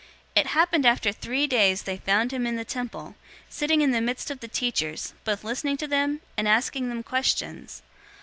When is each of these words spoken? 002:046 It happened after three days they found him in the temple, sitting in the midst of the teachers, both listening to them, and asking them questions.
002:046 0.35 0.41
It 0.41 0.47
happened 0.47 0.85
after 0.87 1.11
three 1.11 1.45
days 1.45 1.83
they 1.83 1.97
found 1.97 2.33
him 2.33 2.47
in 2.47 2.55
the 2.55 2.65
temple, 2.65 3.13
sitting 3.49 3.81
in 3.81 3.91
the 3.91 4.01
midst 4.01 4.31
of 4.31 4.39
the 4.39 4.47
teachers, 4.47 5.13
both 5.25 5.43
listening 5.43 5.77
to 5.77 5.87
them, 5.87 6.21
and 6.35 6.47
asking 6.47 6.89
them 6.89 7.03
questions. 7.03 7.83